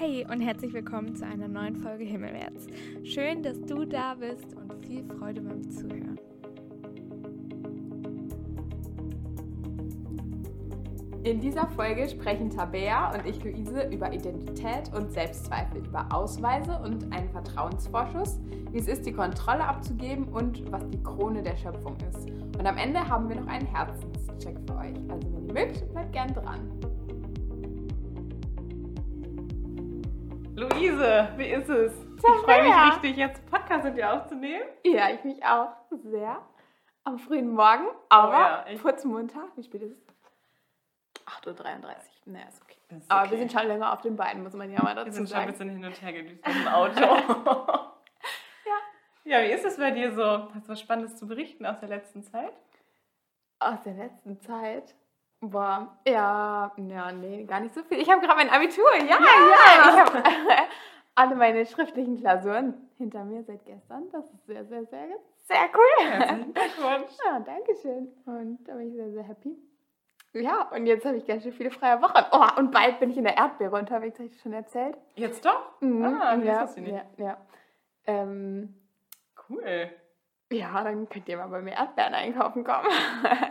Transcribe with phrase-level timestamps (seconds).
[0.00, 2.68] Hey und herzlich willkommen zu einer neuen Folge Himmelwärts.
[3.04, 6.18] Schön, dass du da bist und viel Freude beim Zuhören.
[11.22, 17.12] In dieser Folge sprechen Tabea und ich, Luise, über Identität und Selbstzweifel, über Ausweise und
[17.12, 18.40] einen Vertrauensvorschuss,
[18.70, 22.26] wie es ist, die Kontrolle abzugeben und was die Krone der Schöpfung ist.
[22.58, 24.96] Und am Ende haben wir noch einen Herzenscheck für euch.
[25.10, 26.89] Also wenn ihr mögt, bleibt gern dran.
[30.60, 31.92] Luise, wie ist es?
[32.20, 32.34] Tabea.
[32.36, 34.62] Ich freue mich richtig, jetzt Podcast mit dir aufzunehmen.
[34.84, 36.36] Ja, ich mich auch sehr.
[37.04, 39.48] Am frühen Morgen, aber ja, ich- putzmunter.
[39.56, 41.24] Wie spät ist es?
[41.26, 41.92] 8.33 Uhr.
[42.26, 42.76] Naja, ist okay.
[42.90, 43.30] Ist Aber okay.
[43.30, 45.38] wir sind schon länger auf den Beinen, muss man ja mal Wir dazu sind schon
[45.38, 45.52] ein sagen.
[45.52, 47.00] bisschen hin und her gedüst im Auto.
[48.66, 48.76] ja.
[49.24, 50.52] Ja, wie ist es bei dir so?
[50.54, 52.52] Hast du was Spannendes zu berichten aus der letzten Zeit?
[53.60, 54.94] Aus der letzten Zeit?
[55.40, 57.98] Boah, ja, ja, nee, gar nicht so viel.
[57.98, 59.16] Ich habe gerade mein Abitur, ja, ja.
[59.18, 60.22] Ich habe
[61.14, 64.10] alle meine schriftlichen Klausuren hinter mir seit gestern.
[64.12, 65.08] Das ist sehr, sehr, sehr,
[65.46, 66.06] sehr cool.
[66.06, 67.10] Herzlichen Glückwunsch.
[67.24, 68.08] Ja, danke schön.
[68.26, 69.56] Und da bin ich sehr, sehr happy.
[70.34, 72.22] Ja, und jetzt habe ich ganz schön viele freie Wochen.
[72.32, 74.96] Oh, und bald bin ich in der Erdbeere unterwegs, habe ich schon erzählt.
[75.16, 75.80] Jetzt doch?
[75.80, 77.04] Mhm, Ah, das ja, wusste ich nicht.
[77.16, 77.36] Ja, ja.
[78.06, 78.74] Ähm,
[79.48, 79.90] Cool.
[80.52, 82.86] ja, dann könnt ihr mal bei mir Erdbeeren einkaufen kommen.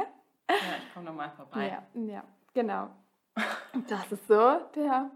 [0.99, 1.67] Ja, ich komme nochmal vorbei.
[1.93, 2.89] Ja, ja, genau.
[3.87, 5.11] Das ist so der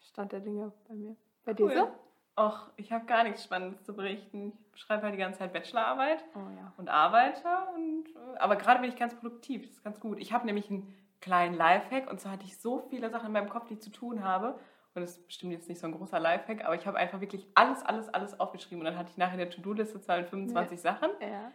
[0.00, 1.16] Stand der Dinge bei mir.
[1.44, 1.82] Bei dir so?
[1.82, 1.92] Cool.
[2.38, 4.52] Och, ich habe gar nichts Spannendes zu berichten.
[4.74, 6.72] Ich schreibe halt die ganze Zeit Bachelorarbeit Oh ja.
[6.76, 7.48] und arbeite.
[7.74, 9.62] Und, äh, aber gerade bin ich ganz produktiv.
[9.62, 10.18] Das ist ganz gut.
[10.20, 13.48] Ich habe nämlich einen kleinen Lifehack und zwar hatte ich so viele Sachen in meinem
[13.48, 14.52] Kopf, die ich zu tun habe.
[14.94, 17.46] Und das ist bestimmt jetzt nicht so ein großer Lifehack, aber ich habe einfach wirklich
[17.56, 18.80] alles, alles, alles aufgeschrieben.
[18.80, 21.10] Und dann hatte ich nachher eine To-Do-Liste zwar mit 25 Sachen.
[21.20, 21.50] Ja,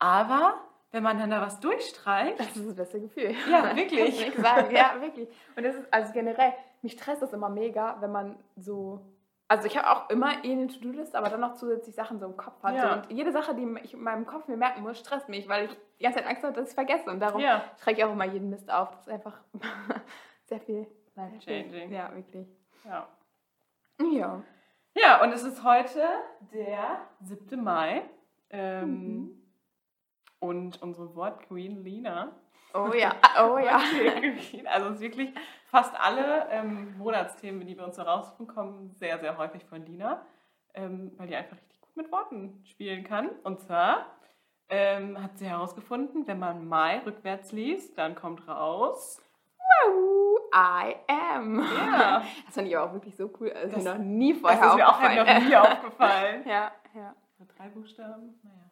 [0.00, 0.54] Aber
[0.94, 3.34] wenn man dann da was durchstreicht, das ist das beste Gefühl.
[3.50, 4.28] Ja, wirklich.
[4.28, 4.74] Ich sagen.
[4.74, 5.28] Ja, wirklich.
[5.56, 9.00] Und das ist, also generell, mich stresst das immer mega, wenn man so.
[9.48, 12.36] Also ich habe auch immer eh eine To-Do-Liste, aber dann noch zusätzlich Sachen so im
[12.36, 12.76] Kopf hat.
[12.76, 12.94] Ja.
[12.94, 15.76] Und jede Sache, die ich in meinem Kopf mir merken muss, stresst mich, weil ich
[15.98, 17.10] die ganze Zeit Angst habe, dass ich es vergesse.
[17.10, 18.90] Und darum ja, schreibe ich auch immer jeden Mist auf.
[18.92, 19.40] Das ist einfach
[20.44, 20.86] sehr viel.
[21.44, 21.92] Changing.
[21.92, 22.46] Ja, wirklich.
[22.84, 23.06] ja.
[24.00, 24.42] Ja.
[24.94, 26.02] Ja, und es ist heute
[26.52, 27.62] der 7.
[27.62, 28.02] Mai.
[28.50, 29.43] Ähm, Mhm.
[30.44, 32.32] Und unsere Wortqueen Lina.
[32.74, 33.12] Oh ja,
[33.42, 33.80] oh ja.
[34.66, 35.32] Also es ist wirklich
[35.66, 40.20] fast alle ähm, Monatsthemen, die wir uns so raussuchen, kommen sehr, sehr häufig von Lina.
[40.74, 43.30] Ähm, weil die einfach richtig gut mit Worten spielen kann.
[43.44, 44.06] Und zwar
[44.68, 49.22] ähm, hat sie herausgefunden, wenn man Mai rückwärts liest, dann kommt raus.
[49.56, 51.60] Wow, I am.
[51.60, 52.22] Ja.
[52.46, 53.50] Das fand ich aber auch wirklich so cool.
[53.50, 56.42] Das ist Das- noch nie Das vorher ist mir auch noch nie aufgefallen.
[56.46, 57.14] ja, ja.
[57.56, 58.70] Drei Buchstaben, naja.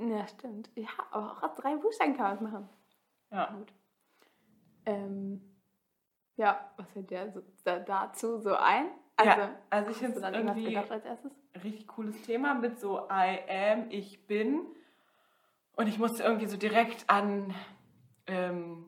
[0.00, 0.70] Ja, stimmt.
[0.74, 2.68] Ja, aber auch aus drei Buchstaben kann man es machen.
[3.30, 3.52] Ja.
[3.52, 3.72] Gut.
[4.86, 5.42] Ähm,
[6.36, 8.86] ja, was fällt dir so, da, dazu so ein?
[9.16, 10.78] Also, ja, also ich hast finde es irgendwie
[11.62, 14.66] richtig cooles Thema mit so I am, ich bin.
[15.76, 17.54] Und ich musste irgendwie so direkt an,
[18.26, 18.86] ähm,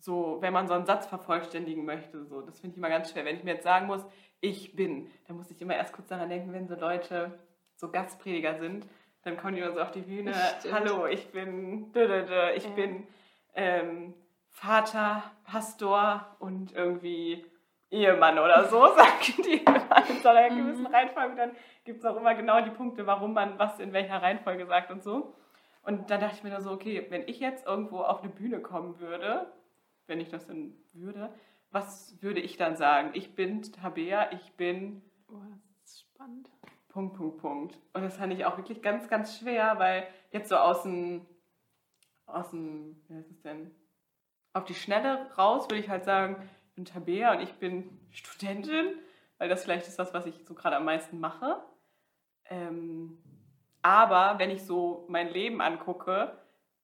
[0.00, 3.24] so, wenn man so einen Satz vervollständigen möchte, so, das finde ich immer ganz schwer.
[3.24, 4.04] Wenn ich mir jetzt sagen muss,
[4.40, 7.38] ich bin, dann muss ich immer erst kurz daran denken, wenn so Leute
[7.76, 8.86] so Gastprediger sind,
[9.22, 10.34] dann kommen die immer so auf die Bühne,
[10.72, 11.92] hallo, ich bin,
[12.54, 12.70] ich Ja.
[12.70, 13.06] bin
[13.54, 14.14] ähm,
[14.50, 17.44] Vater, Pastor und irgendwie
[17.90, 20.56] Ehemann oder so, sagen die immer in so einer Mhm.
[20.66, 21.36] gewissen Reihenfolge.
[21.36, 24.90] Dann gibt es auch immer genau die Punkte, warum man was in welcher Reihenfolge sagt
[24.90, 25.34] und so.
[25.82, 28.60] Und dann dachte ich mir nur so, okay, wenn ich jetzt irgendwo auf eine Bühne
[28.60, 29.50] kommen würde,
[30.06, 31.32] wenn ich das denn würde,
[31.70, 33.10] was würde ich dann sagen?
[33.14, 35.34] Ich bin Tabea, ich bin Oh,
[35.82, 36.50] das ist spannend.
[36.98, 37.78] Punkt, Punkt, Punkt.
[37.92, 41.24] Und das fand ich auch wirklich ganz, ganz schwer, weil jetzt so aus dem,
[42.26, 43.70] aus dem, wie heißt es denn,
[44.52, 48.96] auf die Schnelle raus würde ich halt sagen, ich bin Tabea und ich bin Studentin,
[49.36, 51.62] weil das vielleicht ist das, was ich so gerade am meisten mache.
[52.46, 53.22] Ähm,
[53.80, 56.36] aber wenn ich so mein Leben angucke,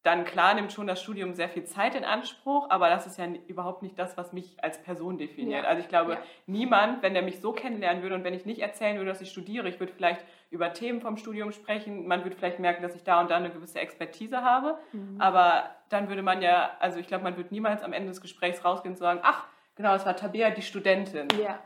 [0.04, 3.24] dann klar nimmt schon das Studium sehr viel Zeit in Anspruch, aber das ist ja
[3.48, 5.64] überhaupt nicht das, was mich als Person definiert.
[5.64, 5.68] Ja.
[5.68, 6.18] Also ich glaube, Ja.
[6.46, 9.30] niemand, wenn der mich so kennenlernen würde und wenn ich nicht erzählen würde, dass ich
[9.30, 13.02] studiere, ich würde vielleicht über Themen vom Studium sprechen, man würde vielleicht merken, dass ich
[13.02, 15.18] da und da eine gewisse Expertise habe, Mhm.
[15.20, 18.62] aber dann würde man ja, also ich glaube, man wird niemals am Ende des Gesprächs
[18.62, 21.28] rausgehen und sagen, ach, genau, es war Tabea, die Studentin.
[21.42, 21.58] Ja,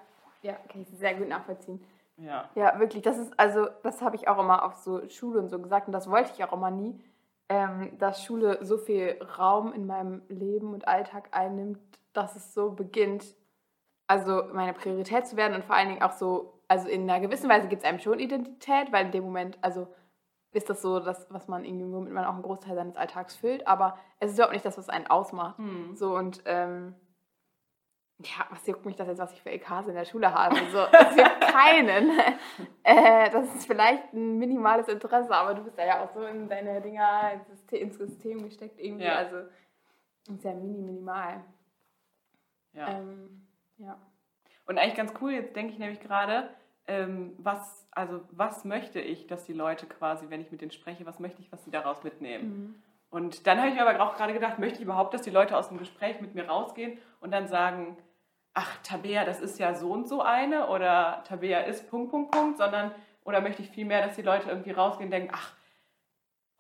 [0.43, 1.85] ja, kann ich sehr gut nachvollziehen.
[2.19, 2.49] Ja.
[2.55, 3.03] Ja, wirklich.
[3.03, 5.93] Das ist, also, das habe ich auch immer auf so Schule und so gesagt und
[5.93, 6.99] das wollte ich auch immer nie,
[7.49, 11.79] ähm, dass Schule so viel Raum in meinem Leben und Alltag einnimmt,
[12.13, 13.35] dass es so beginnt,
[14.07, 17.49] also meine Priorität zu werden und vor allen Dingen auch so, also in einer gewissen
[17.49, 19.89] Weise gibt es einem schon Identität, weil in dem Moment, also
[20.53, 23.67] ist das so, das, was man irgendwie, womit man auch einen Großteil seines Alltags füllt,
[23.67, 25.59] aber es ist überhaupt nicht das, was einen ausmacht.
[25.59, 25.95] Hm.
[25.95, 26.95] So und ähm,
[28.21, 30.57] ja, was juckt mich das jetzt, was ich für EKs in der Schule habe?
[30.73, 32.19] So, das juckt keinen.
[32.83, 36.49] äh, das ist vielleicht ein minimales Interesse, aber du bist da ja auch so in
[36.49, 39.05] deine Dinger ins System, ins System gesteckt irgendwie.
[39.05, 39.17] Ja.
[39.17, 39.37] Also
[40.33, 41.45] ist ja mini minimal.
[42.73, 42.89] Ja.
[42.89, 43.47] Ähm,
[43.79, 43.97] ja.
[44.67, 46.51] Und eigentlich ganz cool, jetzt denke ich nämlich gerade,
[46.89, 51.07] ähm, was, also was möchte ich, dass die Leute quasi, wenn ich mit denen spreche,
[51.07, 52.49] was möchte ich, was sie daraus mitnehmen?
[52.49, 52.83] Mhm.
[53.11, 55.57] Und dann habe ich mir aber auch gerade gedacht, möchte ich überhaupt, dass die Leute
[55.57, 57.97] aus dem Gespräch mit mir rausgehen und dann sagen,
[58.59, 62.59] ach, Tabea, das ist ja so und so eine oder Tabea ist Punkt, Punkt, Punkt,
[62.59, 62.91] sondern,
[63.23, 65.55] oder möchte ich vielmehr, dass die Leute irgendwie rausgehen und denken, ach,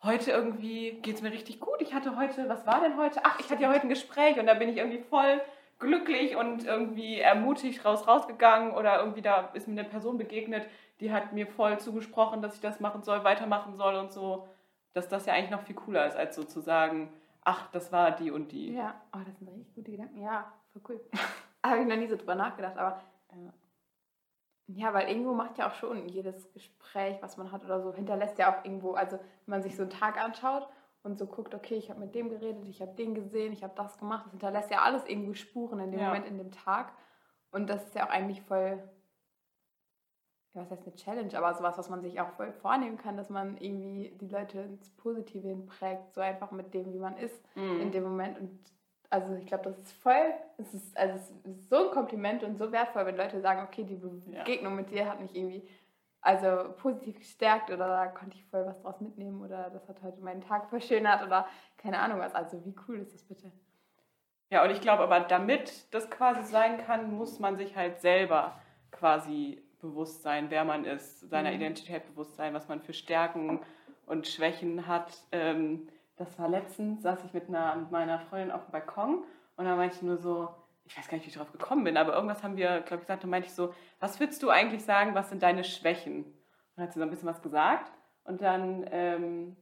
[0.04, 1.80] heute irgendwie geht es mir richtig gut.
[1.80, 3.20] Ich hatte heute, was war denn heute?
[3.24, 5.40] Ach, ich hatte ja heute ein Gespräch und da bin ich irgendwie voll
[5.80, 10.68] glücklich und irgendwie ermutigt raus rausgegangen oder irgendwie da ist mir eine Person begegnet,
[11.00, 14.46] die hat mir voll zugesprochen, dass ich das machen soll, weitermachen soll und so,
[14.94, 17.12] dass das ja eigentlich noch viel cooler ist, als so zu sagen,
[17.42, 18.74] ach, das war die und die.
[18.74, 20.22] Ja, oh, das sind richtig gute Gedanken.
[20.22, 21.00] Ja, voll cool.
[21.64, 23.00] Habe ich noch nie so drüber nachgedacht, aber
[23.32, 23.52] Ja.
[24.66, 28.38] ja, weil irgendwo macht ja auch schon jedes Gespräch, was man hat oder so, hinterlässt
[28.38, 30.68] ja auch irgendwo, also wenn man sich so einen Tag anschaut
[31.02, 33.74] und so guckt, okay, ich habe mit dem geredet, ich habe den gesehen, ich habe
[33.76, 36.06] das gemacht, das hinterlässt ja alles irgendwo Spuren in dem Ja.
[36.06, 36.92] Moment, in dem Tag.
[37.50, 38.82] Und das ist ja auch eigentlich voll,
[40.54, 43.30] ja, was heißt eine Challenge, aber sowas, was man sich auch voll vornehmen kann, dass
[43.30, 47.88] man irgendwie die Leute ins Positive hinprägt, so einfach mit dem, wie man ist in
[47.88, 47.92] Mhm.
[47.92, 48.38] dem Moment.
[48.38, 48.58] Und
[49.10, 52.56] also ich glaube, das ist voll, es ist, also es ist so ein Kompliment und
[52.58, 54.38] so wertvoll, wenn Leute sagen, okay, die Ja.
[54.44, 55.66] Begegnung mit dir hat mich irgendwie
[56.20, 60.20] also positiv gestärkt oder da konnte ich voll was draus mitnehmen oder das hat heute
[60.20, 61.46] meinen Tag verschönert oder
[61.76, 62.34] keine Ahnung was.
[62.34, 63.52] Also wie cool ist das bitte?
[64.50, 68.58] Ja, und ich glaube aber, damit das quasi sein kann, muss man sich halt selber
[68.90, 71.56] quasi bewusst sein, wer man ist, seiner Mhm.
[71.56, 73.60] Identität bewusst sein, was man für Stärken
[74.06, 75.22] und Schwächen hat.
[75.32, 75.88] Ähm,
[76.18, 79.24] das war letztens, saß ich mit, einer, mit meiner Freundin auf dem Balkon
[79.56, 80.48] und da meinte ich nur so,
[80.84, 83.00] ich weiß gar nicht, wie ich darauf gekommen bin, aber irgendwas haben wir, glaube ich,
[83.02, 86.24] gesagt, da meinte ich so, was würdest du eigentlich sagen, was sind deine Schwächen?
[86.24, 86.34] Und
[86.76, 87.92] dann hat sie so ein bisschen was gesagt
[88.24, 89.56] und dann ähm,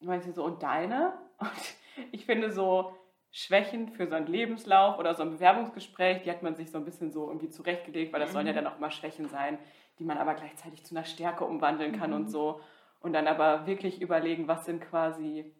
[0.00, 1.14] meinte sie so, und deine?
[1.40, 1.74] Und
[2.12, 2.94] ich finde so,
[3.32, 6.84] Schwächen für so einen Lebenslauf oder so ein Bewerbungsgespräch, die hat man sich so ein
[6.84, 8.56] bisschen so irgendwie zurechtgelegt, weil das sollen ja Mhm.
[8.56, 9.58] dann auch immer Schwächen sein,
[9.98, 12.16] die man aber gleichzeitig zu einer Stärke umwandeln kann Mhm.
[12.16, 12.60] und so.
[13.00, 15.54] Und dann aber wirklich überlegen, was sind quasi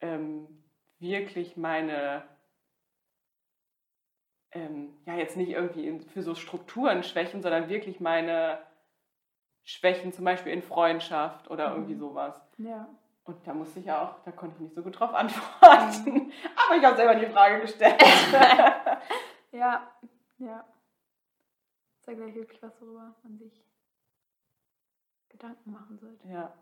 [0.00, 0.46] ähm,
[0.98, 2.22] wirklich meine,
[4.52, 8.58] ähm, ja jetzt nicht irgendwie für so Strukturen Schwächen, sondern wirklich meine
[9.64, 11.98] Schwächen zum Beispiel in Freundschaft oder irgendwie Mhm.
[12.00, 12.40] sowas.
[12.58, 12.88] Ja.
[13.24, 16.32] Und da musste ich auch, da konnte ich nicht so gut drauf antworten.
[16.66, 18.00] Aber ich habe selber die Frage gestellt.
[19.50, 19.90] Ja,
[20.38, 20.64] ja.
[22.06, 23.64] Ja gleich wirklich was, worüber man sich
[25.30, 26.26] Gedanken machen sollte.
[26.28, 26.54] ja.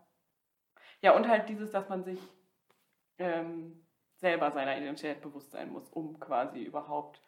[1.01, 2.19] Ja, und halt dieses, dass man sich
[3.19, 3.85] ähm,
[4.15, 7.21] selber seiner Identität bewusst sein muss, um quasi überhaupt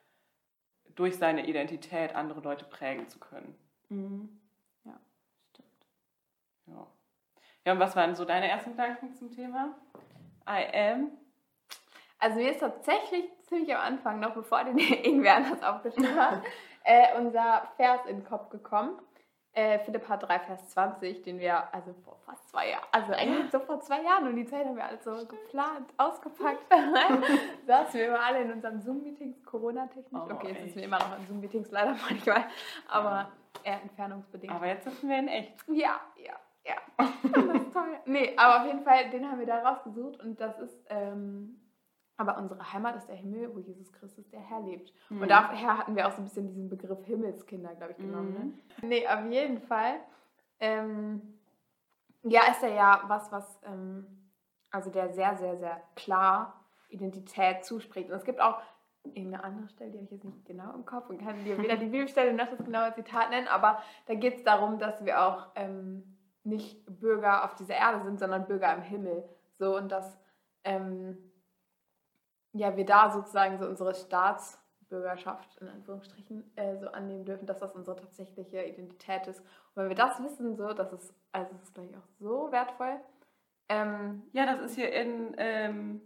[0.96, 3.56] durch seine Identität andere Leute prägen zu können.
[3.90, 4.42] Mhm.
[4.84, 5.00] Ja,
[5.50, 5.86] stimmt.
[6.68, 6.88] Ja.
[7.66, 9.76] Ja, und was waren so deine ersten Gedanken zum Thema?
[10.48, 11.12] I am.
[12.18, 16.44] Also mir ist tatsächlich ziemlich am Anfang, noch bevor den irgendwer anders aufgeschrieben hat,
[16.84, 19.00] äh, unser Vers in den Kopf gekommen.
[19.54, 23.60] Äh, Philippa 3, Vers 20, den wir, also vor fast zwei Jahren, also eigentlich so
[23.60, 26.62] vor zwei Jahren und die Zeit haben wir alle so geplant, ausgepackt.
[27.66, 30.22] Saßen wir immer alle in unseren Zoom-Meetings, Corona-technisch.
[30.24, 32.46] Oh, okay, jetzt sitzen wir immer noch in Zoom-Meetings, leider manchmal,
[32.88, 33.32] aber
[33.64, 34.54] eher entfernungsbedingt.
[34.54, 35.54] Aber jetzt sitzen wir in echt.
[35.68, 36.76] Ja, ja, ja.
[37.24, 38.00] Das ist toll.
[38.06, 41.60] Nee, aber auf jeden Fall, den haben wir da rausgesucht und das ist, ähm,
[42.20, 44.94] aber unsere Heimat ist der Himmel, wo Jesus Christus der Herr lebt.
[45.10, 45.22] Mhm.
[45.22, 48.62] Und daher hatten wir auch so ein bisschen diesen Begriff Himmelskinder, glaube ich, genommen.
[48.82, 48.88] Ne?
[48.88, 50.02] Nee, auf jeden Fall.
[50.60, 51.22] Ähm,
[52.24, 54.06] ja, ist er ja was, was, ähm,
[54.70, 58.10] also der sehr, sehr, sehr klar Identität zuspricht.
[58.10, 58.62] Und es gibt auch
[59.06, 61.78] irgendeine andere Stelle, die habe ich jetzt nicht genau im Kopf und kann dir weder
[61.78, 65.48] die Bibelstelle noch das genaue Zitat nennen, aber da geht es darum, dass wir auch
[65.56, 69.24] ähm, nicht Bürger auf dieser Erde sind, sondern Bürger im Himmel.
[69.58, 70.20] So und dass
[70.66, 71.18] ähm,
[72.54, 77.74] ja, wir da sozusagen so unsere Staatsbürgerschaft in Anführungsstrichen äh, so annehmen dürfen, dass das
[77.74, 79.40] unsere tatsächliche Identität ist.
[79.40, 82.52] Und wenn wir das wissen, so, das ist, also das ist glaube ich auch so
[82.52, 83.00] wertvoll.
[83.70, 86.02] Ähm, Ja, das ist hier in, ähm,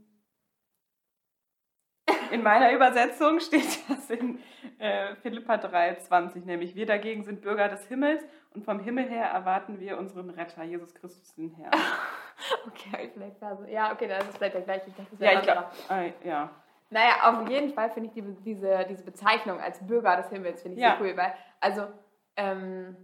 [2.31, 4.39] in meiner Übersetzung steht das in
[4.79, 8.23] äh, Philippa 3,20, nämlich wir dagegen sind Bürger des Himmels
[8.53, 11.71] und vom Himmel her erwarten wir unseren Retter, Jesus Christus, den Herrn.
[12.67, 13.69] okay, vielleicht Verse.
[13.69, 14.87] Ja, okay, dann ist es vielleicht der gleiche.
[14.89, 16.49] Ich dachte, ja, ich glaube, äh, ja.
[16.89, 20.77] Naja, auf jeden Fall finde ich die, diese, diese Bezeichnung als Bürger des Himmels, finde
[20.77, 20.97] ich Ja.
[20.97, 21.87] so cool, weil, also,
[22.35, 22.95] ähm,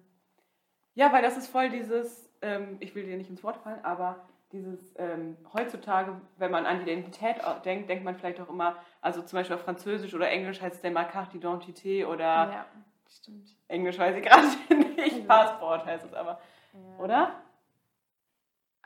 [0.95, 4.17] Ja, weil das ist voll dieses, ähm, ich will dir nicht ins Wort fallen, aber
[4.51, 9.21] dieses ähm, heutzutage, wenn man an die Identität denkt, denkt man vielleicht auch immer, also
[9.21, 12.65] zum Beispiel auf Französisch oder Englisch heißt es dann mal Carte d'identité oder ja,
[13.09, 13.55] stimmt.
[13.67, 14.47] Englisch weiß ich gerade
[14.95, 16.39] nicht, Passport heißt es aber,
[16.73, 17.03] Ja.
[17.03, 17.31] oder?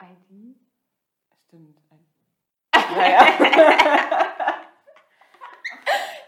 [0.02, 0.56] ID?
[1.46, 1.78] Stimmt.
[2.74, 3.20] Naja.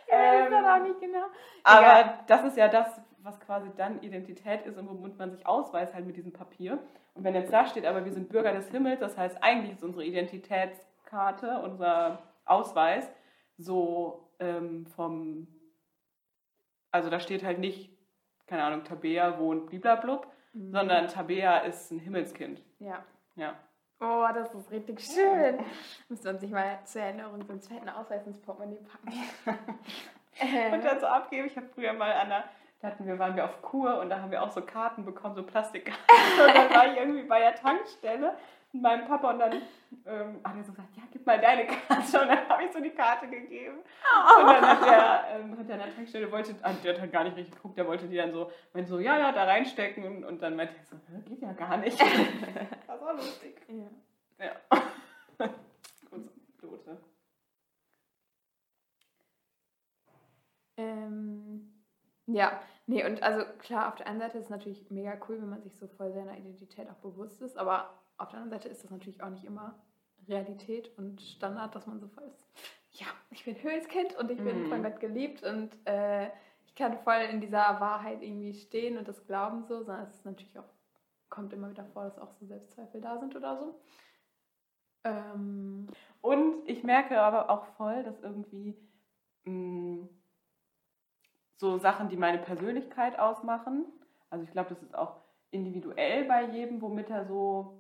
[0.09, 1.27] Ich weiß Ähm, das auch nicht genau.
[1.65, 2.25] Aber Egal.
[2.29, 6.07] das ist ja das, was quasi dann Identität ist und womit man sich ausweist halt
[6.07, 6.79] mit diesem Papier.
[7.15, 9.83] Und wenn jetzt da steht, aber wir sind Bürger des Himmels, das heißt eigentlich ist
[9.83, 13.11] unsere Identitätskarte, unser Ausweis
[13.59, 15.49] so ähm, vom,
[16.93, 17.91] also da steht halt nicht,
[18.47, 20.71] keine Ahnung, Tabea wohnt bliblablub, Mhm.
[20.71, 22.63] sondern Tabea ist ein Himmelskind.
[22.79, 23.05] Ja.
[23.37, 23.55] Ja.
[24.01, 25.59] Oh, das ist richtig schön.
[26.09, 29.13] Müsste man sich mal zur Erinnerung so einen zweiten Ausweis ins Portemonnaie packen.
[30.75, 31.47] Und dann so abgeben.
[31.47, 32.45] Ich habe früher mal an der,
[32.81, 35.35] da hatten wir, waren wir auf Kur und da haben wir auch so Karten bekommen,
[35.35, 36.05] so Plastikkarten.
[36.47, 38.37] Und dann war ich irgendwie bei der Tankstelle
[38.77, 39.53] mit meinem Papa und dann
[40.05, 42.21] ähm, hat er so gesagt, ja, gib mal deine Karte.
[42.21, 43.79] Und dann habe ich so die Karte gegeben.
[43.79, 47.13] Und dann hat der, ähm, hat der an der Tankstelle, wollte, ah, der hat halt
[47.13, 50.05] gar nicht richtig geguckt, der wollte die dann so, meinte so, ja, ja, da reinstecken.
[50.05, 51.99] Und, und dann meinte ich so, "Hä, geht ja gar nicht.
[52.87, 53.61] Das war lustig.
[53.69, 54.47] ja.
[54.47, 54.53] Ja.
[56.11, 56.99] Unsere Pilote.
[60.77, 61.73] Ähm,
[62.27, 65.49] ja, nee, und also klar, auf der einen Seite ist es natürlich mega cool, wenn
[65.49, 68.83] man sich so voll seiner Identität auch bewusst ist, aber auf der anderen Seite ist
[68.85, 69.79] das natürlich auch nicht immer
[70.29, 72.47] Realität und Standard, dass man so voll ist.
[72.93, 74.67] Ja, ich bin Höhlenskind und ich bin Mhm.
[74.69, 76.31] von Gott geliebt und äh,
[76.65, 80.25] ich kann voll in dieser Wahrheit irgendwie stehen und das glauben so, sondern es ist
[80.25, 80.65] natürlich auch,
[81.29, 83.81] kommt immer wieder vor, dass auch so Selbstzweifel da sind oder so.
[85.05, 85.87] Ähm,
[86.21, 88.75] Und ich merke aber auch voll, dass irgendwie
[89.45, 90.09] mh,
[91.57, 93.85] so Sachen, die meine Persönlichkeit ausmachen,
[94.31, 95.17] also ich glaube, das ist auch
[95.51, 97.79] individuell bei jedem, womit er so,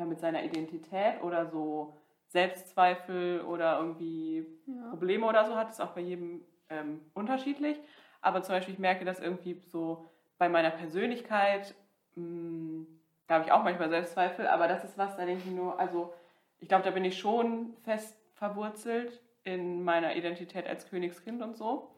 [0.00, 1.94] ja, mit seiner Identität oder so
[2.28, 4.88] Selbstzweifel oder irgendwie ja.
[4.88, 7.78] Probleme oder so hat, ist auch bei jedem ähm, unterschiedlich.
[8.22, 11.74] Aber zum Beispiel, ich merke das irgendwie so bei meiner Persönlichkeit,
[12.14, 12.86] mh,
[13.26, 16.14] da habe ich auch manchmal Selbstzweifel, aber das ist was, da denke ich nur, also
[16.60, 21.94] ich glaube, da bin ich schon fest verwurzelt in meiner Identität als Königskind und so.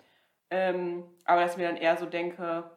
[0.50, 2.71] Ähm, aber dass ich mir dann eher so denke,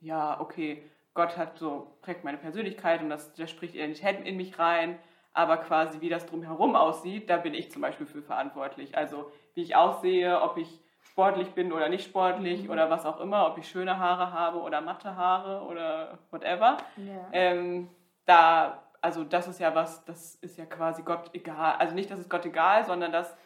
[0.00, 0.82] ja, okay,
[1.14, 4.98] Gott hat so, prägt meine Persönlichkeit und das, der spricht Identität in mich rein,
[5.34, 8.96] aber quasi wie das drumherum aussieht, da bin ich zum Beispiel für verantwortlich.
[8.96, 12.70] Also wie ich aussehe, ob ich sportlich bin oder nicht sportlich Mhm.
[12.70, 16.76] oder was auch immer, ob ich schöne Haare habe oder matte Haare oder whatever.
[16.96, 17.28] Ja.
[17.32, 17.90] Ähm,
[18.24, 21.74] da, also das ist ja was, das ist ja quasi Gott egal.
[21.78, 23.36] Also nicht, dass es Gott egal, sondern das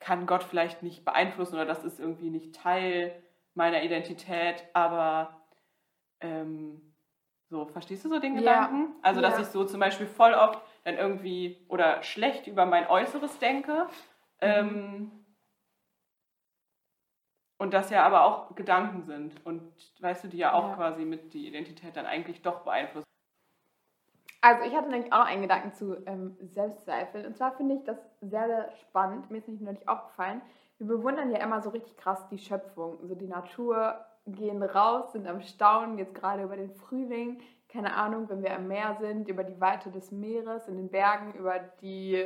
[0.00, 3.14] kann Gott vielleicht nicht beeinflussen oder das ist irgendwie nicht Teil
[3.54, 5.40] meiner Identität, aber
[6.20, 6.93] ähm,
[7.54, 8.40] so, verstehst du so den Ja.
[8.66, 8.94] Gedanken?
[9.02, 9.42] Also, dass Ja.
[9.42, 13.86] ich so zum Beispiel voll oft dann irgendwie oder schlecht über mein Äußeres denke.
[14.40, 15.24] Ähm,
[17.58, 19.62] und das ja aber auch Gedanken sind und
[20.00, 20.74] weißt du, die ja auch Ja.
[20.74, 23.04] quasi mit die Identität dann eigentlich doch beeinflussen.
[24.40, 27.24] Also ich hatte nämlich auch noch einen Gedanken zu ähm, Selbstzweifel.
[27.24, 29.30] Und zwar finde ich das sehr, sehr spannend.
[29.30, 30.42] Mir ist nicht neulich aufgefallen.
[30.78, 32.98] Wir bewundern ja immer so richtig krass die Schöpfung.
[33.06, 37.40] So die Natur, gehen raus, sind am Staunen, jetzt gerade über den Frühling.
[37.68, 41.34] Keine Ahnung, wenn wir am Meer sind, über die Weite des Meeres, in den Bergen,
[41.34, 42.24] über die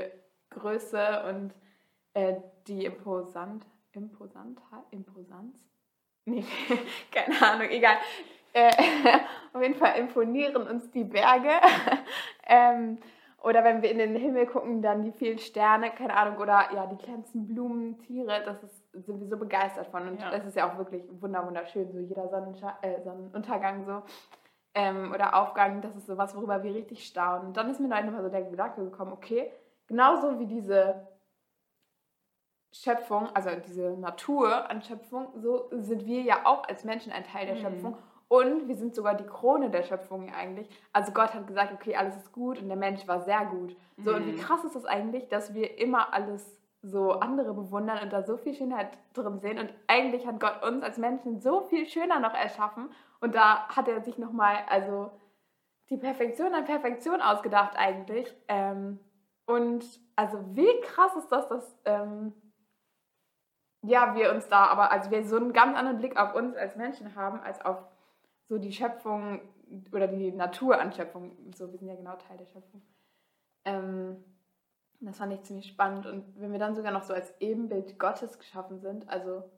[0.50, 1.54] Größe und
[2.14, 2.36] äh,
[2.66, 5.56] die Imposant, Imposant, Imposanz?
[6.24, 6.44] Nee,
[7.12, 7.96] keine Ahnung, egal.
[8.52, 8.72] Äh,
[9.52, 11.50] auf jeden Fall imponieren uns die Berge.
[12.46, 12.98] ähm,
[13.42, 16.86] oder wenn wir in den Himmel gucken, dann die vielen Sterne, keine Ahnung, oder ja,
[16.86, 20.08] die kleinsten Blumen, Tiere, das ist, sind wir so begeistert von.
[20.08, 20.30] Und Ja.
[20.30, 24.02] das ist ja auch wirklich wunder wunderschön, so jeder Sonnensche äh, Sonnenuntergang so.
[24.74, 27.48] Ähm, oder Aufgang, das ist so was, worüber wir richtig staunen.
[27.48, 29.50] Und dann ist mir halt nochmal so der Gedanke gekommen, okay,
[29.86, 31.06] genauso wie diese
[32.72, 37.46] Schöpfung, also diese Natur an Schöpfung, so sind wir ja auch als Menschen ein Teil
[37.46, 37.60] der Mhm.
[37.60, 37.96] Schöpfung.
[38.28, 40.68] Und wir sind sogar die Krone der Schöpfung eigentlich.
[40.92, 43.74] Also Gott hat gesagt, okay, alles ist gut und der Mensch war sehr gut.
[43.96, 44.36] So, und wie Mhm.
[44.38, 46.57] krass ist das eigentlich, dass wir immer alles
[46.88, 49.58] so andere bewundern und da so viel Schönheit drin sehen.
[49.58, 52.90] Und eigentlich hat Gott uns als Menschen so viel schöner noch erschaffen.
[53.20, 55.10] Und da hat er sich nochmal, also
[55.90, 58.34] die Perfektion an Perfektion ausgedacht eigentlich.
[58.48, 58.98] Ähm,
[59.46, 59.84] und
[60.16, 62.34] also wie krass ist das, dass ähm,
[63.82, 66.76] ja, wir uns da, aber also wir so einen ganz anderen Blick auf uns als
[66.76, 67.78] Menschen haben, als auf
[68.48, 69.40] so die Schöpfung
[69.92, 71.36] oder die Natur an Schöpfung.
[71.54, 72.82] So, wir sind ja genau Teil der Schöpfung.
[73.64, 74.24] Ähm,
[75.00, 76.06] das fand ich ziemlich spannend.
[76.06, 79.48] Und wenn wir dann sogar noch so als Ebenbild Gottes geschaffen sind, also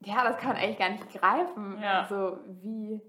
[0.00, 1.80] ja, das kann man eigentlich gar nicht greifen.
[1.80, 2.06] Ja.
[2.08, 3.00] So wie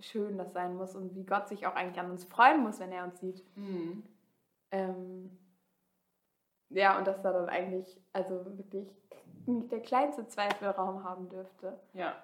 [0.00, 2.92] schön das sein muss und wie Gott sich auch eigentlich an uns freuen muss, wenn
[2.92, 3.44] er uns sieht.
[3.56, 4.04] Mhm.
[4.70, 5.38] Ähm,
[6.70, 8.88] ja, und dass da dann eigentlich, also wirklich
[9.46, 11.78] nicht der kleinste Zweifelraum haben dürfte.
[11.92, 12.16] Ja.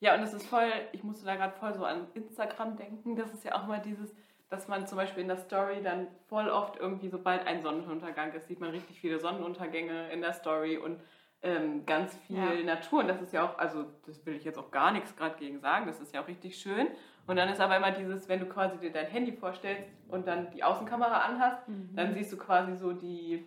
[0.00, 3.16] Ja, und es ist voll, ich musste da gerade voll so an Instagram denken.
[3.16, 4.14] Das ist ja auch mal dieses,
[4.50, 8.48] dass man zum Beispiel in der Story dann voll oft irgendwie, sobald ein Sonnenuntergang ist,
[8.48, 11.00] sieht man richtig viele Sonnenuntergänge in der Story und
[11.42, 12.64] ähm, ganz viel Ja.
[12.64, 13.00] Natur.
[13.00, 15.60] Und das ist ja auch, also das will ich jetzt auch gar nichts gerade gegen
[15.60, 16.88] sagen, das ist ja auch richtig schön.
[17.26, 20.50] Und dann ist aber immer dieses, wenn du quasi dir dein Handy vorstellst und dann
[20.50, 21.62] die Außenkamera anhast,
[21.94, 23.46] dann siehst du quasi so die,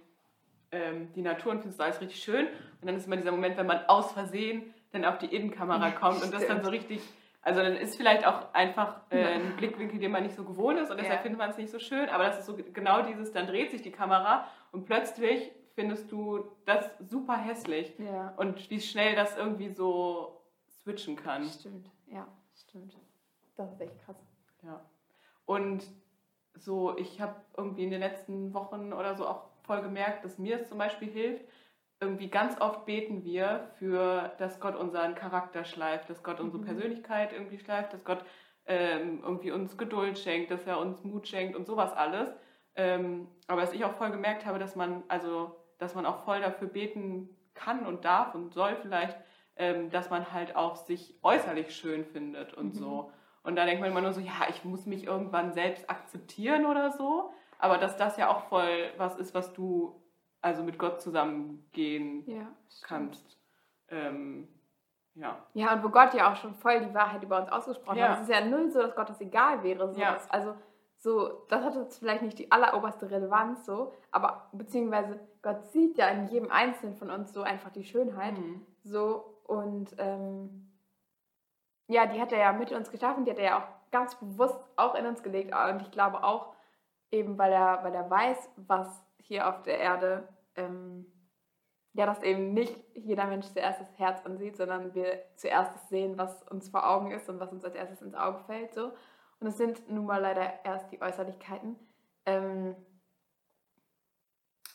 [0.71, 2.45] ähm, die Natur und findest alles richtig schön.
[2.79, 5.91] Und dann ist immer dieser Moment, wenn man aus Versehen dann auf die Innenkamera Ja,
[5.95, 7.01] kommt und das dann so richtig,
[7.41, 10.91] also dann ist vielleicht auch einfach äh, ein Blickwinkel, den man nicht so gewohnt ist
[10.91, 11.21] und deshalb Ja.
[11.23, 12.07] findet man es nicht so schön.
[12.09, 16.45] Aber das ist so genau dieses, dann dreht sich die Kamera und plötzlich findest du
[16.65, 17.97] das super hässlich.
[17.97, 18.33] Ja.
[18.37, 21.47] Und wie schnell das irgendwie so switchen kann.
[21.49, 22.97] Stimmt, ja, stimmt.
[23.55, 24.17] Das ist echt krass.
[24.63, 24.81] Ja.
[25.45, 25.83] Und
[26.55, 30.59] so, ich habe irgendwie in den letzten Wochen oder so auch voll gemerkt, dass mir
[30.59, 31.45] es zum Beispiel hilft.
[32.01, 36.65] Irgendwie ganz oft beten wir für, dass Gott unseren Charakter schleift, dass Gott unsere Mhm.
[36.65, 38.25] Persönlichkeit irgendwie schleift, dass Gott
[38.65, 42.29] ähm, irgendwie uns Geduld schenkt, dass er uns Mut schenkt und sowas alles.
[42.75, 46.41] Ähm, aber dass ich auch voll gemerkt habe, dass man, also, dass man auch voll
[46.41, 49.17] dafür beten kann und darf und soll vielleicht,
[49.55, 52.79] ähm, dass man halt auch sich äußerlich schön findet und Mhm.
[52.79, 53.11] so.
[53.43, 56.91] Und da denkt man immer nur so, ja, ich muss mich irgendwann selbst akzeptieren oder
[56.91, 57.31] so.
[57.59, 60.00] Aber dass das ja auch voll was ist, was du
[60.41, 62.47] also mit Gott zusammengehen Ja,
[62.83, 63.37] kannst.
[63.89, 64.47] Ähm,
[65.15, 65.37] ja.
[65.53, 68.09] Ja, und wo Gott ja auch schon voll die Wahrheit über uns ausgesprochen Ja.
[68.09, 68.17] hat.
[68.17, 69.93] Es ist ja null so, dass Gott das egal wäre.
[69.93, 69.99] So.
[69.99, 70.13] Ja.
[70.13, 70.55] Das- Also,
[70.97, 76.07] so, das hat jetzt vielleicht nicht die alleroberste Relevanz, so, aber beziehungsweise Gott sieht ja
[76.09, 78.37] in jedem Einzelnen von uns so einfach die Schönheit.
[78.37, 78.65] Mhm.
[78.83, 80.71] So, und ähm,
[81.87, 84.57] ja, die hat er ja mit uns geschaffen, die hat er ja auch ganz bewusst
[84.77, 85.53] auch in uns gelegt.
[85.53, 86.53] Und ich glaube auch,
[87.11, 91.05] eben weil er, weil er weiß, was hier auf der Erde, ähm,
[91.93, 96.17] ja, dass eben nicht jeder Mensch zuerst das Herz ansieht, sondern wir zuerst das sehen,
[96.17, 98.73] was uns vor Augen ist und was uns als erstes ins Auge fällt.
[98.73, 98.93] So.
[99.39, 101.75] Und es sind nun mal leider erst die Äußerlichkeiten.
[102.25, 102.75] Ähm,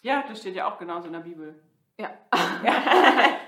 [0.02, 1.62] Ja, das steht ja auch genauso in der Bibel.
[1.98, 2.10] Ja.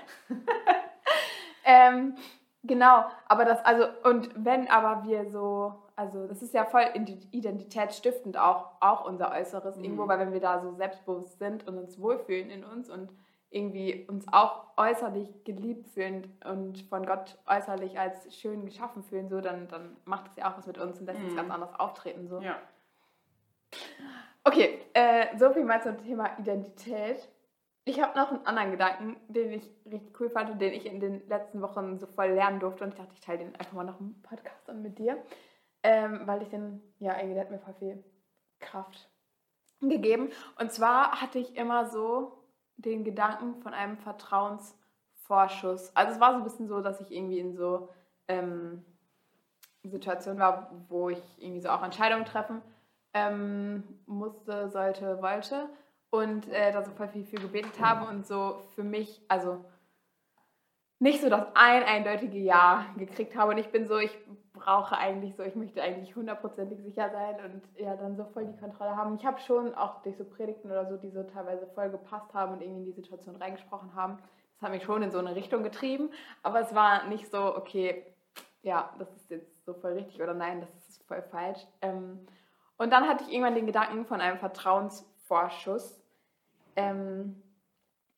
[1.63, 2.15] ähm,
[2.63, 6.83] genau, aber das, also, und wenn aber wir so, also das ist ja voll
[7.31, 9.83] identitätsstiftend auch, auch unser Äußeres Mhm.
[9.83, 13.11] irgendwo, weil wenn wir da so selbstbewusst sind und uns wohlfühlen in uns und
[13.51, 19.41] irgendwie uns auch äußerlich geliebt fühlen und von Gott äußerlich als schön geschaffen fühlen, so,
[19.41, 21.37] dann, dann macht es ja auch was mit uns und lässt uns Mhm.
[21.37, 22.27] ganz anders auftreten.
[22.27, 22.39] So.
[22.41, 22.57] Ja.
[24.43, 27.27] Okay, äh, so viel mal zum Thema Identität.
[27.85, 30.99] Ich habe noch einen anderen Gedanken, den ich richtig cool fand und den ich in
[30.99, 32.83] den letzten Wochen so voll lernen durfte.
[32.83, 35.17] Und ich dachte, ich teile den einfach mal noch im Podcast an mit dir.
[35.81, 38.03] Ähm, weil ich den, ja, irgendwie, der hat mir voll viel
[38.59, 39.09] Kraft
[39.81, 40.29] gegeben.
[40.59, 42.43] Und zwar hatte ich immer so
[42.77, 45.95] den Gedanken von einem Vertrauensvorschuss.
[45.95, 47.89] Also es war so ein bisschen so, dass ich irgendwie in so
[48.27, 48.85] ähm,
[49.83, 52.61] Situationen war, wo ich irgendwie so auch Entscheidungen treffen
[53.13, 55.69] ähm, musste, sollte, wollte
[56.11, 59.63] und äh, da so voll viel für gebetet habe und so für mich, also
[60.99, 64.17] nicht so das ein eindeutige Ja gekriegt habe und ich bin so, ich
[64.51, 68.59] brauche eigentlich so, ich möchte eigentlich hundertprozentig sicher sein und ja, dann so voll die
[68.59, 69.15] Kontrolle haben.
[69.15, 72.53] Ich habe schon auch durch so Predigten oder so, die so teilweise voll gepasst haben
[72.53, 74.17] und irgendwie in die Situation reingesprochen haben,
[74.55, 76.09] das hat mich schon in so eine Richtung getrieben,
[76.43, 78.05] aber es war nicht so, okay,
[78.61, 81.65] ja, das ist jetzt so voll richtig oder nein, das ist voll falsch.
[81.81, 82.27] Ähm,
[82.77, 84.37] und dann hatte ich irgendwann den Gedanken von einem
[85.29, 86.01] Vertrauensvorschuss.
[86.75, 87.41] Ähm,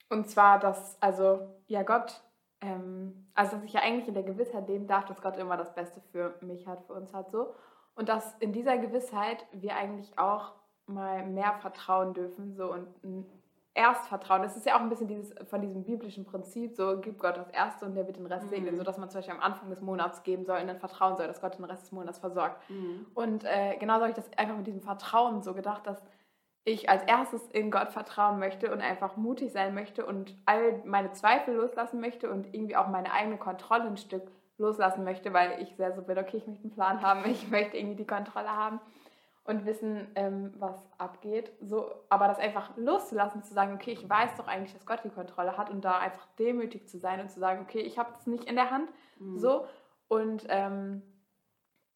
[0.10, 2.22] und zwar, dass, also, ja, Gott,
[2.62, 5.74] ähm, also, dass ich ja eigentlich in der Gewissheit leben darf, dass Gott immer das
[5.74, 7.54] Beste für mich hat, für uns hat, so.
[7.96, 10.54] Und dass in dieser Gewissheit wir eigentlich auch
[10.86, 13.26] mal mehr vertrauen dürfen, so und ein
[13.74, 14.42] Erstvertrauen.
[14.42, 17.50] Das ist ja auch ein bisschen dieses, von diesem biblischen Prinzip, so gibt Gott das
[17.52, 18.50] Erste und der wird den Rest Mhm.
[18.50, 21.16] segnen, so dass man zum Beispiel am Anfang des Monats geben soll und dann vertrauen
[21.16, 22.70] soll, dass Gott den Rest des Monats versorgt.
[22.70, 23.06] Mhm.
[23.14, 26.02] Und äh, genauso habe ich das einfach mit diesem Vertrauen so gedacht, dass
[26.64, 31.12] ich als erstes in Gott vertrauen möchte und einfach mutig sein möchte und all meine
[31.12, 35.76] Zweifel loslassen möchte und irgendwie auch meine eigene Kontrolle ein Stück loslassen möchte, weil ich
[35.76, 38.80] sehr so bin, okay, ich möchte einen Plan haben, ich möchte irgendwie die Kontrolle haben
[39.44, 41.52] und wissen, ähm, was abgeht.
[41.62, 45.10] So, aber das einfach loszulassen, zu sagen, okay, ich weiß doch eigentlich, dass Gott die
[45.10, 48.28] Kontrolle hat und da einfach demütig zu sein und zu sagen, okay, ich habe das
[48.28, 49.38] nicht in der Hand, Mhm.
[49.38, 49.66] so
[50.08, 51.02] und ähm,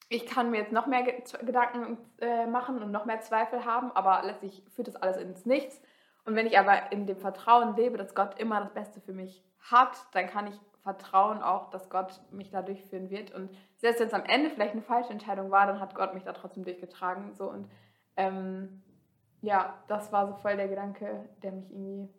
[0.08, 3.92] ich kann mir jetzt noch mehr Ge Gedanken äh, machen und noch mehr Zweifel haben,
[3.92, 5.82] aber letztlich führt das alles ins Nichts.
[6.26, 9.44] Und wenn ich aber in dem Vertrauen lebe, dass Gott immer das Beste für mich
[9.60, 13.32] hat, dann kann ich vertrauen auch, dass Gott mich da durchführen wird.
[13.34, 16.24] Und selbst wenn es am Ende vielleicht eine falsche Entscheidung war, dann hat Gott mich
[16.24, 17.34] da trotzdem durchgetragen.
[17.34, 17.70] So und
[18.18, 18.84] ähm,
[19.42, 22.10] ja, das war so voll der Gedanke, der mich irgendwie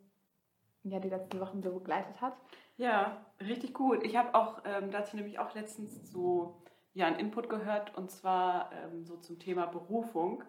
[0.82, 2.36] ja, die letzten Wochen so begleitet hat.
[2.76, 4.02] Ja, richtig gut.
[4.04, 6.60] Ich habe auch ähm, dazu nämlich auch letztens so
[6.96, 10.42] ja, einen Input gehört und zwar ähm, so zum Thema Berufung,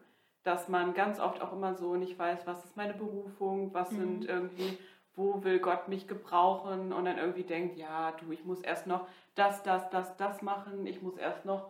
[0.43, 3.97] dass man ganz oft auch immer so nicht weiß, was ist meine Berufung, was mhm.
[3.97, 4.77] sind irgendwie,
[5.13, 9.09] wo will Gott mich gebrauchen und dann irgendwie denkt, ja, du, ich muss erst noch
[9.35, 11.69] das, das, das, das machen, ich muss erst noch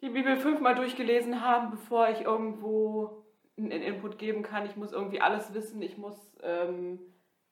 [0.00, 3.24] die Bibel fünfmal durchgelesen haben, bevor ich irgendwo
[3.56, 4.64] einen Input geben kann.
[4.64, 7.00] Ich muss irgendwie alles wissen, ich muss ähm,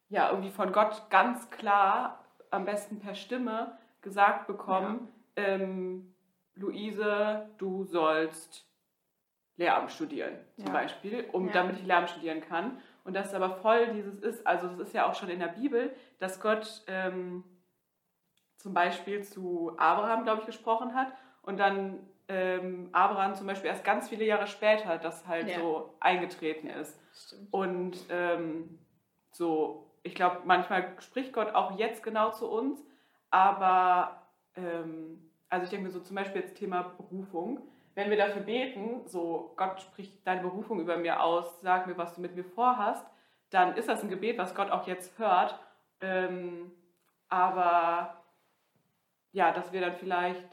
[0.09, 5.45] ja irgendwie von Gott ganz klar, am besten per Stimme, gesagt bekommen, ja.
[5.45, 6.13] ähm,
[6.57, 8.67] Luise, du sollst
[9.57, 10.73] Lehramt studieren, zum ja.
[10.73, 11.53] Beispiel, um, ja.
[11.53, 12.79] damit ich Lehramt studieren kann.
[13.05, 15.95] Und das aber voll dieses ist, also das ist ja auch schon in der Bibel,
[16.19, 17.45] dass Gott ähm,
[18.59, 23.85] zum Beispiel zu Abraham, glaube ich, gesprochen hat und dann ähm, Abraham zum Beispiel erst
[23.85, 25.59] ganz viele Jahre später das halt ja.
[25.59, 26.99] so eingetreten ist.
[27.15, 27.53] Stimmt.
[27.53, 28.79] Und ähm,
[29.31, 32.83] so, ich glaube, manchmal spricht Gott auch jetzt genau zu uns,
[33.31, 37.61] aber ähm, also ich denke mir so zum Beispiel jetzt Thema Berufung,
[37.95, 42.15] wenn wir dafür beten, so Gott spricht deine Berufung über mir aus, sag mir, was
[42.15, 43.07] du mit mir vorhast,
[43.51, 45.59] dann ist das ein Gebet, was Gott auch jetzt hört.
[46.01, 46.73] Ähm,
[47.29, 48.23] aber
[49.33, 50.47] ja, dass wir dann vielleicht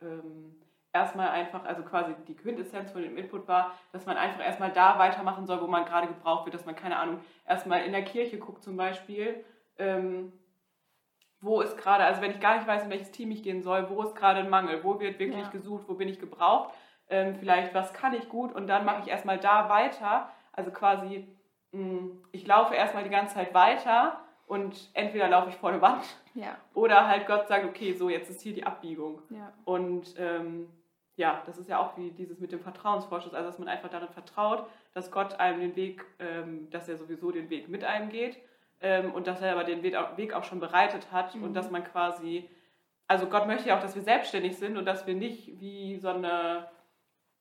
[0.00, 0.54] ähm,
[0.92, 4.98] erstmal einfach, also quasi die Quintessenz von dem Input war, dass man einfach erstmal da
[4.98, 8.38] weitermachen soll, wo man gerade gebraucht wird, dass man, keine Ahnung, erstmal in der Kirche
[8.38, 9.44] guckt zum Beispiel,
[9.78, 10.32] ähm,
[11.44, 13.88] wo ist gerade, also wenn ich gar nicht weiß, in welches Team ich gehen soll,
[13.90, 15.50] wo ist gerade ein Mangel, wo wird wirklich ja.
[15.50, 16.72] gesucht, wo bin ich gebraucht,
[17.10, 21.28] ähm, vielleicht was kann ich gut und dann mache ich erstmal da weiter, also quasi,
[21.72, 25.82] mh, mm, ich laufe erstmal die ganze Zeit weiter und entweder laufe ich vor eine
[25.82, 26.04] Wand
[26.34, 26.56] ja.
[26.72, 29.20] oder halt Gott sagt, okay, so jetzt ist hier die Abbiegung.
[29.28, 29.52] Ja.
[29.64, 30.68] Und ähm,
[31.16, 34.08] ja, das ist ja auch wie dieses mit dem Vertrauensvorschuss, also dass man einfach darin
[34.08, 38.40] vertraut, dass Gott einem den Weg, ähm, dass er sowieso den Weg mit einem geht
[38.80, 41.44] ähm, und dass er aber den Weg auch schon bereitet hat mhm.
[41.44, 42.48] und dass man quasi,
[43.06, 46.08] also Gott möchte ja auch, dass wir selbstständig sind und dass wir nicht wie so
[46.08, 46.68] eine,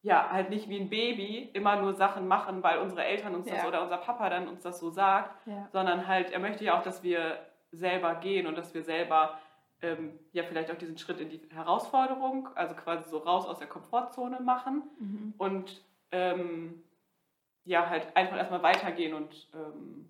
[0.02, 3.56] ja, halt nicht wie ein Baby immer nur Sachen machen, weil unsere Eltern uns ja.
[3.56, 5.67] das oder unser Papa dann uns das so sagt, ja.
[5.72, 7.39] sondern halt, er möchte ja auch, dass wir
[7.72, 9.38] selber gehen und dass wir selber
[9.82, 13.67] ähm, ja vielleicht auch diesen Schritt in die Herausforderung, also quasi so raus aus der
[13.67, 15.34] Komfortzone machen mhm.
[15.38, 16.84] und ähm,
[17.65, 20.06] ja, halt einfach erstmal weitergehen und ähm,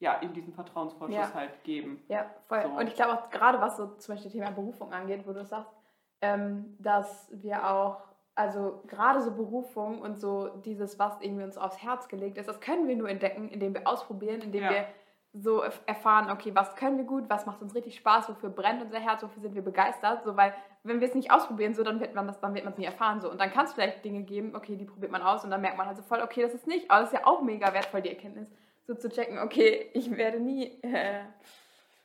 [0.00, 1.34] ja, ihm diesen Vertrauensvorschuss ja.
[1.34, 2.02] halt geben.
[2.08, 2.62] Ja, voll.
[2.62, 2.68] So.
[2.68, 5.72] Und ich glaube auch gerade, was so zum Beispiel Thema Berufung angeht, wo du sagst,
[6.20, 8.02] ähm, dass wir auch,
[8.34, 12.60] also gerade so Berufung und so dieses, was irgendwie uns aufs Herz gelegt ist, das
[12.60, 14.70] können wir nur entdecken, indem wir ausprobieren, indem ja.
[14.70, 14.86] wir
[15.32, 18.98] so erfahren, okay, was können wir gut, was macht uns richtig Spaß, wofür brennt unser
[18.98, 22.14] Herz, wofür sind wir begeistert, so weil wenn wir es nicht ausprobieren, so dann wird
[22.14, 24.22] man das, dann wird man es nie erfahren, so und dann kann es vielleicht Dinge
[24.22, 26.54] geben, okay, die probiert man aus und dann merkt man halt so voll, okay, das
[26.54, 28.50] ist nicht, aber das ist ja auch mega wertvoll die Erkenntnis,
[28.88, 31.22] so zu checken, okay, ich werde nie äh,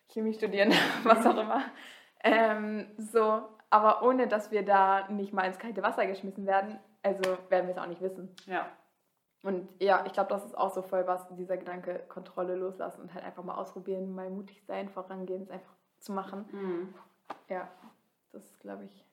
[0.09, 0.71] Chemie studieren,
[1.03, 1.63] was auch immer,
[2.21, 7.37] ähm, so, aber ohne dass wir da nicht mal ins kalte Wasser geschmissen werden, also
[7.49, 8.35] werden wir es auch nicht wissen.
[8.45, 8.69] Ja.
[9.43, 13.13] Und ja, ich glaube, das ist auch so voll was, dieser Gedanke, Kontrolle loslassen und
[13.13, 16.45] halt einfach mal ausprobieren, mal mutig sein, vorangehen, es einfach zu machen.
[16.51, 16.93] Mhm.
[17.47, 17.69] Ja,
[18.33, 19.05] das ist, glaube ich,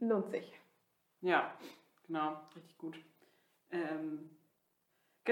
[0.00, 0.52] lohnt sich.
[1.22, 1.50] Ja,
[2.06, 2.98] genau, richtig gut.
[3.70, 4.30] Ähm,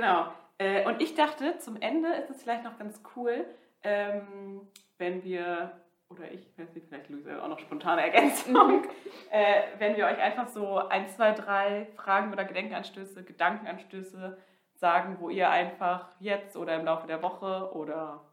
[0.00, 0.32] genau.
[0.58, 3.44] Äh, und ich dachte, zum Ende ist es vielleicht noch ganz cool,
[3.82, 4.62] ähm,
[4.98, 5.72] wenn wir
[6.10, 8.84] oder ich, weiß nicht, vielleicht Luise auch noch spontane Ergänzung,
[9.30, 14.38] äh, wenn wir euch einfach so ein, zwei, drei Fragen oder Gedenkanstöße, Gedankenanstöße
[14.74, 18.24] sagen, wo ihr einfach jetzt oder im Laufe der Woche oder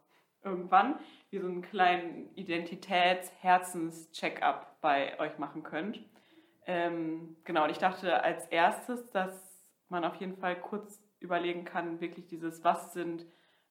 [0.42, 0.98] irgendwann
[1.28, 6.00] wie so einen kleinen Identitäts-Herzens-Check-up bei euch machen könnt.
[6.66, 9.46] Ähm, genau, und ich dachte als erstes, dass
[9.88, 13.26] man auf jeden Fall kurz überlegen kann, wirklich dieses, was sind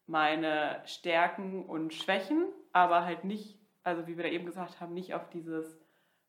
[0.07, 5.13] meine Stärken und Schwächen, aber halt nicht also wie wir da eben gesagt haben, nicht
[5.13, 5.79] auf dieses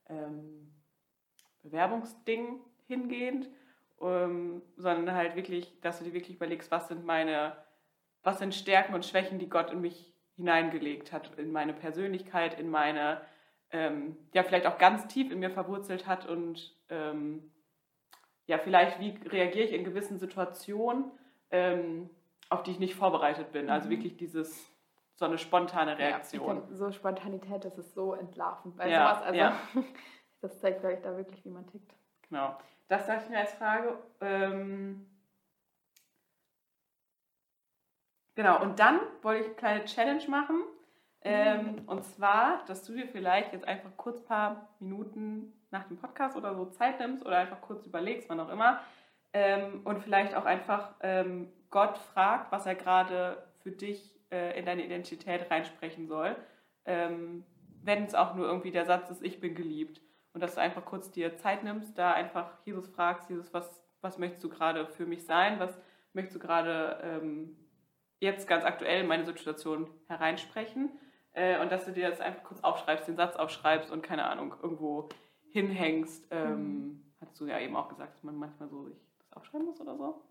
[0.08, 0.70] ähm,
[1.62, 3.48] Bewerbungsding hingehend,
[4.00, 7.56] ähm, sondern halt wirklich, dass du dir wirklich überlegst, was sind meine,
[8.22, 12.68] was sind Stärken und Schwächen, die Gott in mich hineingelegt hat, in meine Persönlichkeit, in
[12.68, 13.22] meine,
[13.70, 17.50] ähm, ja, vielleicht auch ganz tief in mir verwurzelt hat und ähm,
[18.46, 21.10] ja, vielleicht, wie reagiere ich in gewissen Situationen,
[21.50, 22.10] ähm,
[22.48, 23.70] auf die ich nicht vorbereitet bin.
[23.70, 23.92] Also mhm.
[23.92, 24.72] wirklich dieses
[25.16, 26.56] so eine spontane Reaktion.
[26.56, 29.22] Ja, so Spontanität, das ist so entlarvend bei ja, sowas.
[29.22, 29.60] Also ja.
[30.42, 31.92] das zeigt euch da wirklich, wie man tickt.
[32.28, 32.56] Genau.
[32.88, 33.98] Das dachte ich mir als Frage.
[34.20, 35.06] Ähm
[38.34, 40.62] genau, und dann wollte ich eine kleine Challenge machen.
[41.22, 41.88] Ähm, mhm.
[41.88, 46.36] Und zwar, dass du dir vielleicht jetzt einfach kurz ein paar Minuten nach dem Podcast
[46.36, 48.80] oder so Zeit nimmst oder einfach kurz überlegst, wann auch immer,
[49.32, 54.64] ähm, und vielleicht auch einfach ähm, Gott fragt, was er gerade für dich äh, in
[54.64, 56.36] deine Identität reinsprechen soll.
[56.86, 57.44] Ähm,
[57.82, 60.00] wenn es auch nur irgendwie der Satz ist, ich bin geliebt.
[60.32, 64.18] Und dass du einfach kurz dir Zeit nimmst, da einfach Jesus fragst, Jesus, was, was
[64.18, 65.60] möchtest du gerade für mich sein?
[65.60, 65.78] Was
[66.12, 67.56] möchtest du gerade ähm,
[68.20, 70.90] jetzt ganz aktuell in meine Situation hereinsprechen?
[71.32, 74.54] Äh, und dass du dir das einfach kurz aufschreibst, den Satz aufschreibst und keine Ahnung,
[74.62, 75.10] irgendwo
[75.50, 76.26] hinhängst.
[76.30, 77.02] Ähm, mhm.
[77.20, 79.96] Hattest du ja eben auch gesagt, dass man manchmal so sich das aufschreiben muss oder
[79.96, 80.22] so?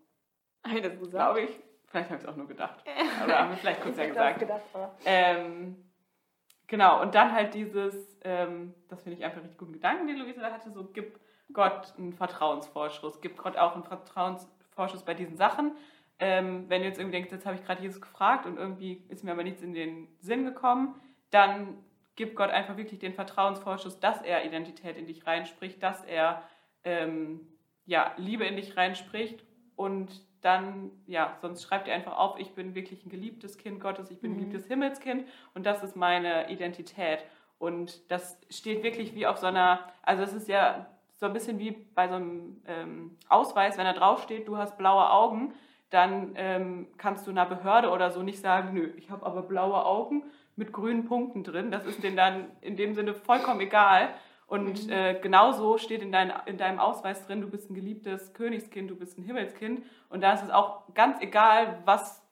[0.64, 1.10] Habe ich das gesagt?
[1.10, 1.60] Glaube ich.
[1.86, 2.84] Vielleicht habe ich es auch nur gedacht.
[3.24, 4.40] Oder haben wir vielleicht kurz ja gesagt.
[4.40, 4.62] Gedacht,
[5.04, 5.76] ähm,
[6.66, 10.40] genau, und dann halt dieses, ähm, das finde ich einfach richtig guten Gedanken, den Luisa
[10.40, 11.20] da hatte, so gib
[11.52, 15.76] Gott einen Vertrauensvorschuss, gib Gott auch einen Vertrauensvorschuss bei diesen Sachen.
[16.18, 19.22] Ähm, wenn du jetzt irgendwie denkst, jetzt habe ich gerade Jesus gefragt und irgendwie ist
[19.22, 21.00] mir aber nichts in den Sinn gekommen,
[21.30, 21.84] dann
[22.16, 26.42] gib Gott einfach wirklich den Vertrauensvorschuss, dass er Identität in dich reinspricht, dass er
[26.84, 27.40] ähm,
[27.84, 29.44] ja, Liebe in dich reinspricht
[29.76, 34.10] und dann, ja, sonst schreibt ihr einfach auf, ich bin wirklich ein geliebtes Kind Gottes,
[34.10, 34.38] ich bin ein mhm.
[34.38, 37.24] geliebtes Himmelskind und das ist meine Identität.
[37.58, 41.58] Und das steht wirklich wie auf so einer, also es ist ja so ein bisschen
[41.58, 45.54] wie bei so einem ähm, Ausweis, wenn da draufsteht, du hast blaue Augen,
[45.90, 49.84] dann ähm, kannst du einer Behörde oder so nicht sagen, nö, ich habe aber blaue
[49.84, 50.24] Augen
[50.56, 51.70] mit grünen Punkten drin.
[51.70, 54.14] Das ist denen dann in dem Sinne vollkommen egal.
[54.46, 54.92] Und mhm.
[54.92, 58.96] äh, genauso steht in, dein, in deinem Ausweis drin, du bist ein geliebtes Königskind, du
[58.96, 59.84] bist ein Himmelskind.
[60.08, 62.22] Und da ist es auch ganz egal, was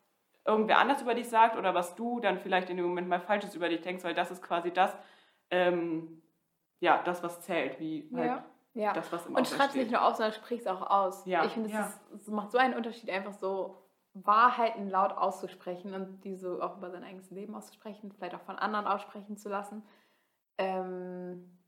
[0.47, 3.55] irgendwer anders über dich sagt oder was du dann vielleicht in dem Moment mal Falsches
[3.55, 4.95] über dich denkst, weil das ist quasi das,
[5.51, 6.23] ähm,
[6.81, 8.43] ja, das, was zählt, wie halt
[8.75, 8.93] ja.
[8.93, 11.25] Das, was im Und schreib es nicht nur auf, sondern sprich es auch aus.
[11.27, 11.45] Ja.
[11.45, 12.33] Ich finde, es ja.
[12.33, 13.84] macht so einen Unterschied, einfach so
[14.15, 18.87] Wahrheiten laut auszusprechen und diese auch über sein eigenes Leben auszusprechen, vielleicht auch von anderen
[18.87, 19.83] aussprechen zu lassen.
[20.57, 21.59] Ähm,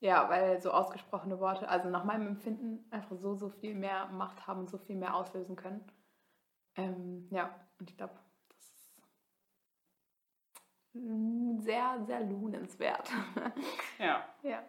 [0.00, 4.46] ja, weil so ausgesprochene Worte, also nach meinem Empfinden, einfach so, so viel mehr Macht
[4.46, 5.82] haben und so viel mehr auslösen können.
[6.74, 8.14] Ähm, ja, und ich glaube,
[8.50, 8.58] das
[10.92, 13.10] ist sehr, sehr lohnenswert.
[13.98, 14.22] Ja.
[14.42, 14.62] Ja.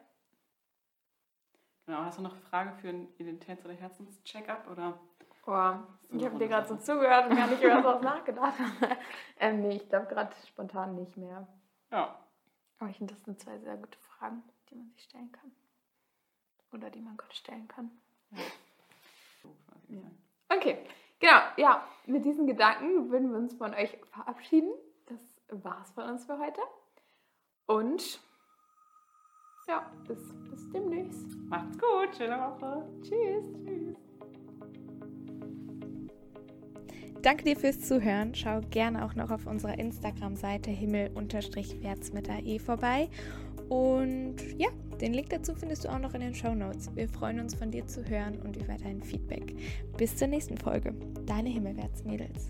[1.86, 4.70] Genau, hast du noch eine Frage für einen Identitäts- oder Herzenscheck-up?
[4.70, 4.98] Oder?
[5.48, 5.74] Oh,
[6.10, 8.54] ich habe dir gerade so zugehört und gar nicht über sowas nachgedacht.
[9.40, 11.48] ähm, nee, ich glaube gerade spontan nicht mehr.
[11.92, 12.16] Ja.
[12.80, 15.52] Aber ich finde, das sind zwei sehr gute Fragen die man sich stellen kann.
[16.74, 17.92] Oder die man Gott stellen kann.
[18.32, 18.40] Ja.
[19.90, 20.12] ja.
[20.50, 20.86] Okay,
[21.20, 21.40] genau.
[21.58, 24.72] Ja, mit diesen Gedanken würden wir uns von euch verabschieden.
[25.06, 26.62] Das war's von uns für heute.
[27.68, 28.20] Und
[29.68, 31.36] ja, bis, bis demnächst.
[31.50, 32.88] Macht's gut, schöne Woche.
[33.02, 33.46] Tschüss.
[33.66, 34.07] Tschüss.
[37.28, 38.34] Danke dir fürs Zuhören.
[38.34, 43.10] Schau gerne auch noch auf unserer Instagram-Seite himmel-wärts AE vorbei.
[43.68, 44.70] Und ja,
[45.02, 46.90] den Link dazu findest du auch noch in den Show Notes.
[46.96, 49.54] Wir freuen uns von dir zu hören und über dein Feedback.
[49.98, 50.96] Bis zur nächsten Folge.
[51.26, 52.48] Deine Himmelwärts-Mädels.